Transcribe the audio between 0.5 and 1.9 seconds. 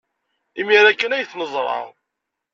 Imir-a kan ay t-neẓra.